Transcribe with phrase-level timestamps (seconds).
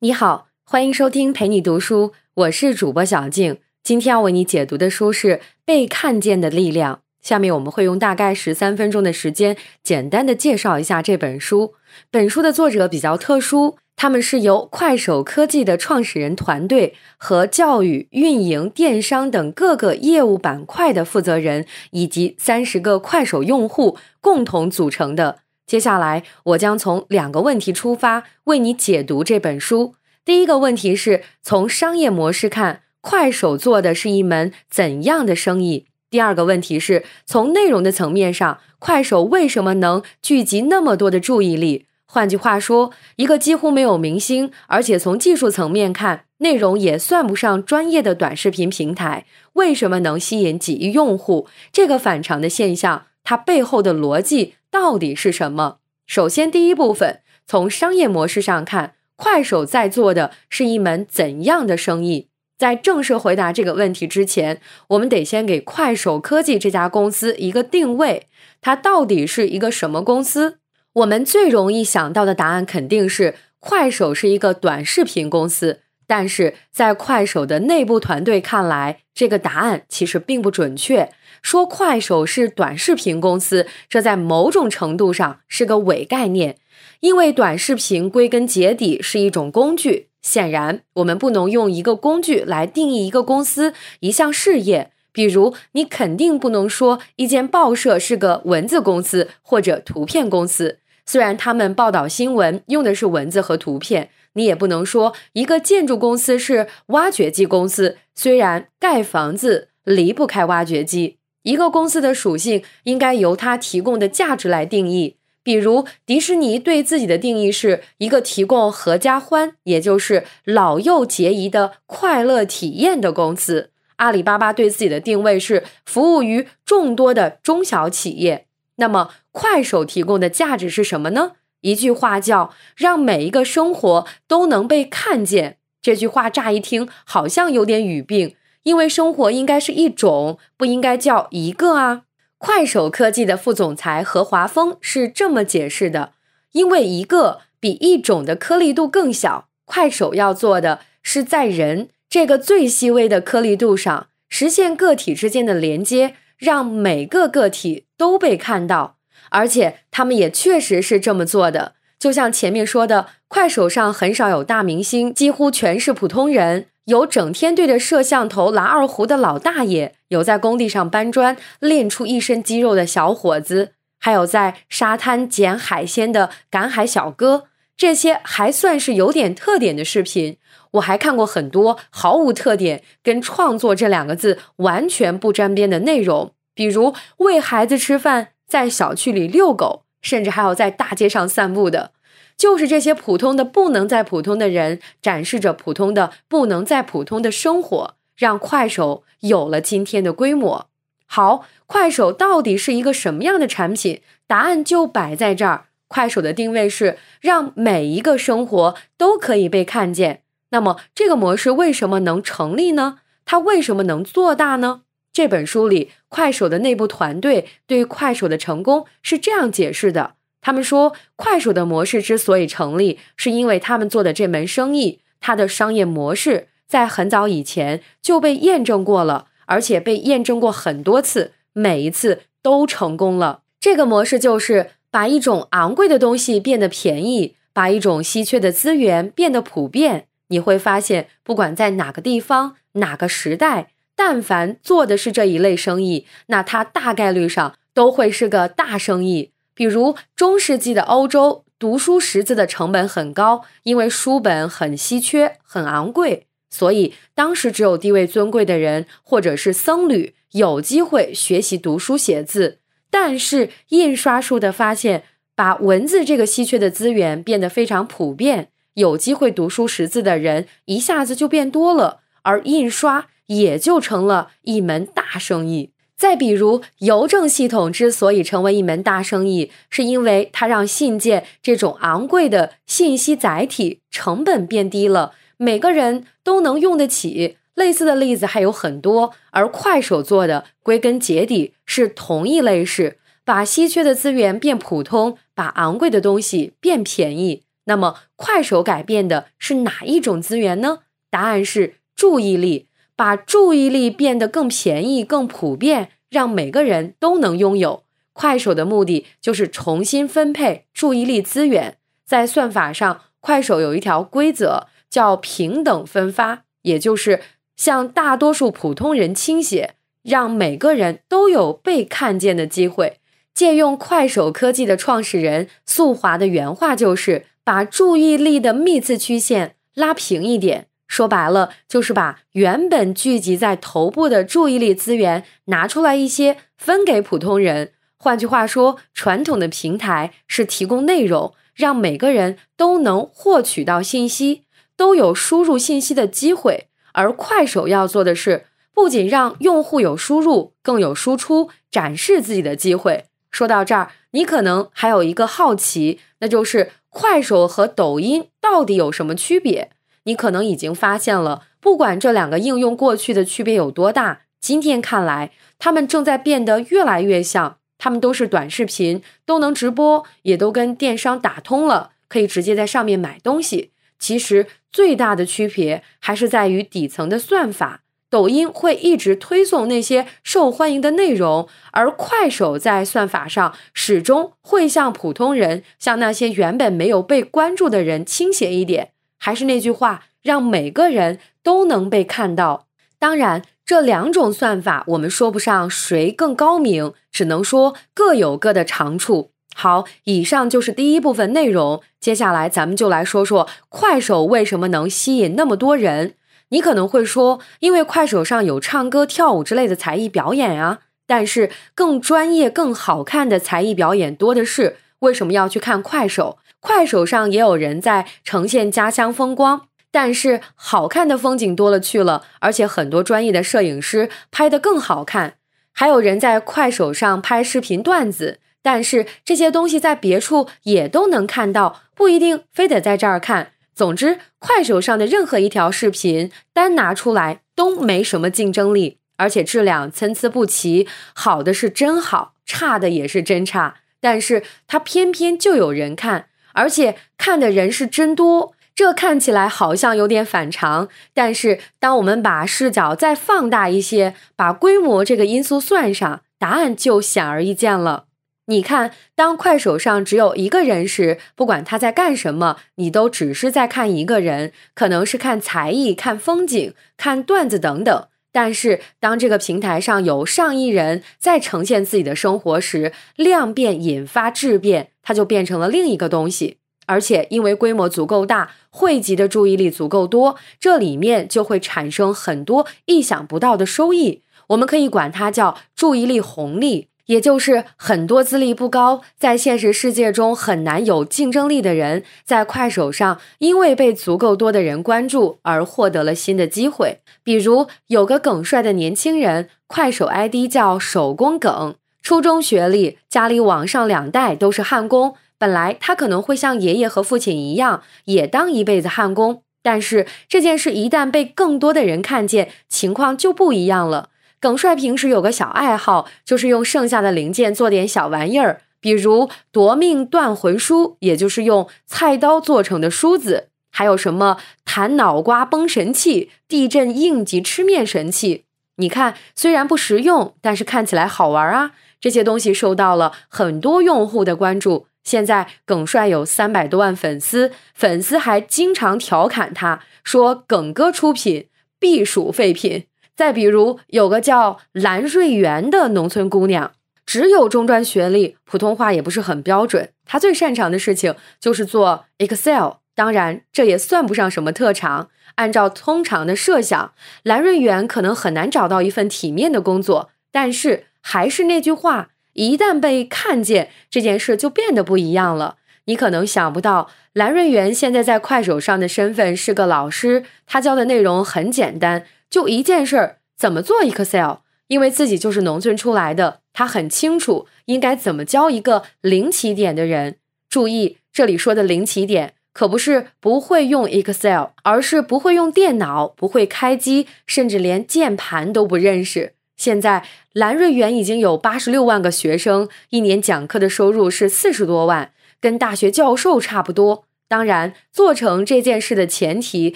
[0.00, 3.58] 你好，欢迎收听陪你读书，我是主播小静。
[3.82, 5.28] 今天要为你解读的书是
[5.64, 6.94] 《被看见的力量》。
[7.20, 11.74] 下面我们会用大概十三分钟的时间，简单的介绍一下这本书。
[12.12, 25.40] 本书的作者比较特殊，他们是由快手科技的创始人团队和教育、运营、电商等各个业务板块的负责人，以及三十个快手用户共同组成的。
[25.68, 29.94] 接下来，我将从两个问题出发，为你解读这本书。
[30.24, 35.84] 第一个问题是从商业模式看，快手做的是一门怎样的生意？
[36.08, 41.84] 第二个问题是从内容的层面上，快手为什么能聚集那么多的注意力？
[42.06, 51.46] 换句话说，一个几乎没有明星，而且从技术层面看，内容也算不上专业的短视频平台，为什么能吸引几亿用户？
[51.70, 54.54] 这个反常的现象，它背后的逻辑？
[54.70, 55.80] 到底是什么？
[56.06, 62.30] 首先，第一部分从商业模式上看，快手在做的是一门怎样的生意？
[62.56, 68.28] 在正式回答这个问题之前，我们得先给快手科技这家公司一个定位，
[68.62, 70.60] 它到底是一个什么公司？
[70.94, 75.82] 我们最容易想到的答案肯定是快手是一个短视频公司。
[76.08, 81.10] 但是在快手的内部团队看来，这个答案其实并不准确。
[81.42, 86.56] 说快手是短视频公司，这在某种程度上是个伪概念，
[87.00, 90.08] 因为短视频归根结底是一种工具。
[90.22, 94.90] 显然，我们不能用一个工具来定义一个公司、一项事业。
[95.12, 104.08] 比如，你肯定不能说一间报社是个文字公司或者图片公司，虽然他们报道新闻用的是文字和图片。
[104.34, 111.18] 你也不能说一个建筑公司是挖掘机公司，虽然盖房子离不开挖掘机。
[111.42, 115.16] 一个公司的属性应该由它提供的价值来定义。
[115.42, 123.70] 比如迪士尼对自己的定义是一个提供合家欢，也就是老幼皆宜的快乐体验的公司。
[123.96, 128.46] 阿里巴巴对自己的定位是服务于众多的中小企业。
[128.76, 131.32] 那么快手提供的价值是什么呢？
[131.62, 135.58] 一句话叫“让每一个生活都能被看见”。
[135.80, 142.02] 这句话乍一听好像有点语病，因为生活应该是一种，不应该叫一个啊。
[142.36, 146.12] 快手科技的副总裁何华峰是这么解释的：
[146.52, 158.97] 因为一个比一种的颗粒度更小，快手要做的是在人这个最细微的颗粒度上实现个体之间的连接，让每个个体都被看到。
[159.30, 166.66] 而且他们也确实是这么做的，就像前面说的，快手上很少有大明星，几乎全是普通人。
[166.84, 177.44] 有整天对着摄像头拉二胡的老大爷，有在工地上搬砖练出一身肌肉的小伙子，还有在沙滩捡海鲜的赶海小哥。
[177.76, 180.38] 这些还算是有点特点的视频。
[180.72, 188.28] 我还看过很多毫无特点、跟创作这两个字完全不沾边的内容，比如喂孩子吃饭。
[188.48, 191.92] 在小区里遛狗，甚至还有在大街上散步的，
[192.36, 200.66] 就是这些普通的不能再普通的人，展示着普通的不能再普通的生活，让快手有了今天的规模。
[201.06, 204.00] 好，快手到底是一个什么样的产品？
[204.26, 205.66] 答案就摆在这儿。
[205.86, 210.22] 快手的定位是让每一个生活都可以被看见。
[210.50, 212.98] 那么，这个模式为什么能成立呢？
[213.24, 214.82] 它为什么能做大呢？
[215.18, 233.42] 这本书里，快手的内部团队对快手的成功是这样解释的：他们说，快手的模式之所以成立，是因为他们做的这门生意，它的商业模式在很早以前就被验证过了，而且被验证过很多次，每一次都成功了。
[233.58, 240.06] 这个模式就是把一种昂贵的东西变得便宜，把一种稀缺的资源变得普遍。
[240.28, 243.72] 你会发现，不管在哪个地方、哪个时代。
[243.98, 249.32] 但凡做的是这一类生意，那它大概率上都会是个大生意。
[249.54, 262.60] 比如中世纪的欧洲，读书识字的成本很高，因为书本很稀缺、很昂贵，所以当时只有地位尊贵的人或者是僧侣有机会学习读书写字。
[262.90, 265.02] 但是印刷术的发现，
[265.34, 273.08] 把文字这个稀缺的资源变得非常普遍，有机会读书识字的人一下子就变多了，而印刷。
[273.28, 275.70] 也就成了一门大生意。
[275.96, 287.36] 再比如，邮政系统之所以成为一门大生意，是因为它让信件这种昂贵的信息载体成本变低了，每个人都能用得起。
[287.54, 289.12] 类似的例子还有很多。
[289.32, 297.42] 而快手做的，归根结底是同一类事，把稀缺的资源变普通，把昂贵的东西变便宜。
[297.64, 300.82] 那么，快手改变的是哪一种资源呢？
[301.10, 302.67] 答案是注意力，
[302.98, 307.84] 把注意力变得更便宜、更普遍，让每个人都能拥有。
[308.12, 311.76] 快手的目的就是重新分配注意力资源。
[312.04, 317.20] 在算法上，快手有一条规则叫平等分发，也就是
[317.54, 322.98] 向大多数普通人倾斜，让每个人都有被看见的机会。
[323.32, 327.26] 借用快手科技的创始人宿华的原话就是。
[327.48, 337.72] 把注意力的幂次曲线拉平一点，说白了就是把原本聚集在头部的注意力资源拿出来一些，分给普通人。
[337.96, 344.44] 换句话说，传统的平台是提供内容，让每个人都能获取到信息，
[344.76, 346.68] 都有输入信息的机会。
[346.92, 353.04] 而快手要做的是，不仅让用户有输入，更有输出、展示自己的机会。
[353.30, 356.72] 说到这儿，你可能还有一个好奇，那就是。
[356.90, 359.70] 快手和抖音到底有什么区别？
[360.08, 367.58] 你可能已经发现了，不管这两个应用过去的区别有多大，今天看来，它们正在变得越来越像。
[367.76, 373.72] 它们都是短视频，都能直播，也都跟电商打通了，可以直接在上面买东西。
[373.98, 377.82] 其实最大的区别还是在于底层的算法。
[378.08, 388.92] 抖音会一直推送那些受欢迎的内容，而快手在算法上始终会向普通人、向那些原本没有被关注的人倾斜一点。
[389.18, 392.66] 还是那句话，让每个人都能被看到。
[392.98, 399.30] 当然，这两种算法我们说不上谁更高明，只能说各有各的长处。
[399.54, 406.14] 好，以上就是第一部分内容，接下来咱们就来说说快手为什么能吸引那么多人。
[406.50, 414.76] 你可能会说，因为快手上有唱歌、跳舞之类的才艺表演啊，但是更专业、更好看的才艺表演多的是。
[415.00, 416.38] 为什么要去看快手？
[416.60, 425.34] 快手上也有人在呈现家乡风光，但是好看的风景多了去了，而且很多专业的摄影师拍得更好看。
[425.72, 433.52] 还有人在快手上拍视频段子，但是这些东西在别处也都能看到，不一定非得在这儿看。
[433.74, 443.76] 总之，快手上的任何一条视频单拿出来都没什么竞争力，而且质量参差不齐，好的是真好，差的也是真差。
[444.00, 446.26] 但是它偏偏就有人看，
[446.58, 448.52] 而且看的人是真多。
[448.74, 458.04] 这看起来好像有点反常，但是当我们把视角再放大一些，把规模这个因素算上，答案就显而易见了。
[458.46, 468.06] 你看，当快手上只有一个人时，不管他在干什么，你都只是在看一个人，可能是看才艺、看风景、看段子等等。
[468.30, 476.58] 但是，当这个平台上有上亿人在呈现自己的生活时，量变引发质变，它就变成了另一个东西。
[476.84, 484.20] 而且，因为规模足够大，汇集的注意力足够多，这里面就会产生很多意想不到的收益。
[484.48, 486.88] 我们可以管它叫注意力红利。
[487.06, 497.00] 也就是很多资历不高，在现实世界中很难有竞争力的人，在快手上因为被足够多的人关注而获得了新的机会。
[497.24, 501.76] 比如有个耿帅的年轻人，快手 ID 叫手工耿，
[502.08, 505.14] 初中学历，家里往上两代都是焊工。
[505.36, 514.08] 本来他可能会像爷爷和父亲一样，也当一辈子焊工，但是这件事一旦被更多的人看见，情况就不一样了。
[514.40, 528.46] 耿帅平时有个小爱好，就是用剩下的零件做点小玩意儿，比如夺命断魂梳，也就是用菜刀做成的梳子；还有什么弹脑瓜崩神器、地震应急吃面神器。
[528.76, 531.72] 你看，虽然不实用，但是看起来好玩啊！
[532.00, 534.86] 这些东西受到了很多用户的关注。
[535.04, 542.84] 现在耿帅有三百多万粉丝，粉丝还经常调侃他说：“耿哥出品必属废品。”
[543.16, 546.72] 再比如，有个叫蓝瑞媛的农村姑娘，
[547.06, 549.90] 只有中专学历，普通话也不是很标准。
[550.04, 555.08] 她最擅长的事情就是做 Excel，当然这也算不上什么特长。
[555.36, 560.10] 按照通常的设想，蓝瑞媛可能很难找到一份体面的工作。
[560.30, 565.56] 但是还是那句话，一旦被看见，这件事就变得不一样了。
[565.86, 572.04] 你可能想不到，蓝瑞媛现在在快手上的身份是个老师，他教的内容很简单。
[572.28, 574.40] 就一件事儿，怎么做 Excel？
[574.66, 580.16] 因为自己就是农村出来的，他很清楚应该怎么教一个零起点的人。
[580.50, 589.32] 注意，这里说的零起点可不是不会用 Excel，而是不会用电脑，不会开机，甚至连键盘都不认识。
[589.58, 595.10] 现在蓝瑞园已经有八十六万个学生，一年讲课的收入是四十多万，
[595.40, 597.04] 跟大学教授差不多。
[597.26, 599.74] 当然，做成这件事的前提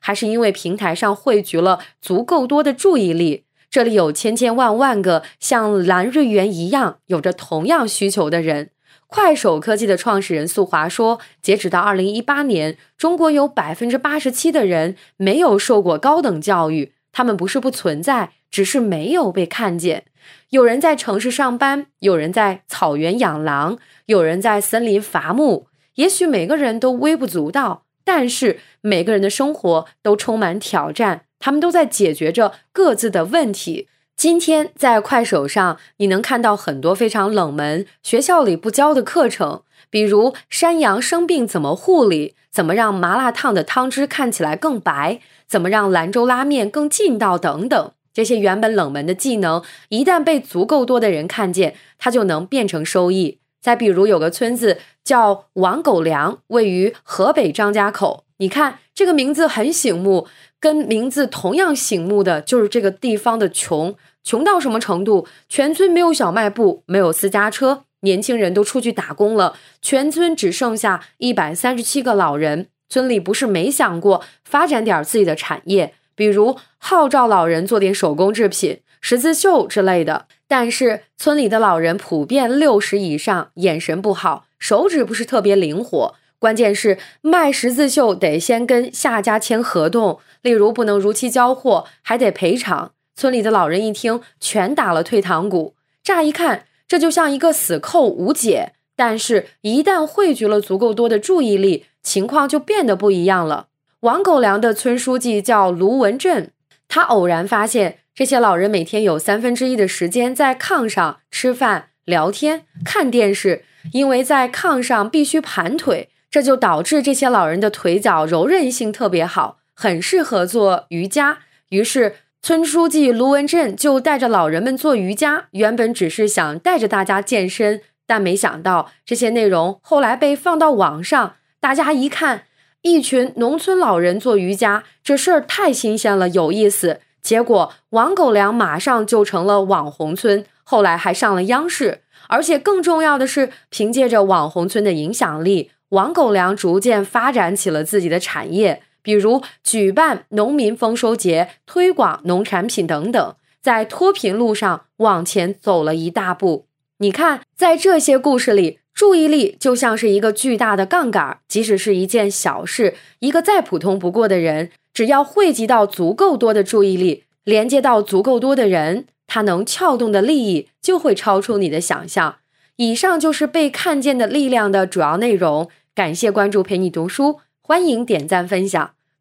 [0.00, 3.44] 还是因为平台上汇聚了足够多的注意力。
[3.68, 8.70] 这里有千千万万个像蓝瑞园一样有着同样需求的人。
[9.08, 16.92] 快手科技的创始人速华说，截止到二零一八年，中国有百分之八十七的人没有受过高等教育。
[17.16, 20.04] 他们不是不存在，只是没有被看见。
[20.50, 25.68] 有人在城市上班，有人在草原养狼，有人在森林伐木。
[25.94, 31.22] 也许每个人都微不足道，但是每个人的生活都充满挑战。
[31.38, 33.88] 他们都在解决着各自的问题。
[34.14, 47.92] 今天在快手上，你能看到很多非常冷门、学校里不教的课程，比如山羊生病怎么护理，怎么让麻辣烫的汤汁看起来更白，怎么让兰州拉面更劲道等等。
[48.12, 53.38] 这些原本冷门的技能，一旦被足够多的人看见，它就能变成收益。
[53.60, 58.24] 再比如，有个村子叫王狗粮，位于河北张家口。
[58.38, 60.26] 你看这个名字很醒目。
[60.58, 65.26] 跟名字同样醒目的就是这个地方的穷，穷到什么程度？
[65.50, 72.68] 全村没有小卖部，没有私家车，年轻人都出去打工了，全村只剩下一百三十七个老人。
[72.88, 86.14] 村里不是没想过发展点自己的产业，比如号召老人做点手工制品、十字绣之类的，但是村里的老人普遍六十以上，眼神不好，手指不是特别灵活。
[86.38, 92.92] 关键是卖十字绣得先跟下家签合同，例如不能如期交货，还得赔偿。
[93.16, 95.74] 村里的老人一听，全打了退堂鼓。
[96.04, 98.72] 乍一看，这就像一个死扣无解。
[98.94, 103.68] 但是，一旦汇聚了足够多的注意力，情况就变得不一样了。
[104.00, 106.52] 王狗粮的村书记叫卢文振，
[106.88, 116.08] 他偶然发现，这些老人每天有三分之一的时间在炕上吃饭、聊天、看电视，因为在炕上必须盘腿。
[116.30, 121.38] 这就导致这些老人的腿脚柔韧性特别好，很适合做瑜伽。
[121.70, 122.16] 于是，
[122.46, 125.46] 村书记卢文振就带着老人们做瑜伽。
[125.50, 132.44] 原本只是想带着大家健身，但没想到这些内容后来被放到网上，大家一看，
[132.82, 137.00] 一群农村老人做瑜伽，这事儿太新鲜了，有意思。
[137.20, 142.02] 结果，王狗粮马上就成了网红村，后来还上了央视。
[142.28, 145.72] 而且更重要的是，凭借着网红村的影响力。
[145.88, 156.66] 王狗粮逐渐发展起了自己的产业，比如举办农民丰收节、推广农产品等等，在脱贫路上往前走了一大步。
[156.98, 172.38] 你看，在这些故事里，注意力就像是一个巨大的杠杆，即使是一件小事，一个再普通不过的人，只要汇集到足够多的注意力，连接到足够多的人，他能撬动的利益就会超出你的想象。
[172.74, 175.68] 以上就是被看见的力量的主要内容。
[175.94, 178.95] 感谢关注陪你读书，欢迎点赞分享，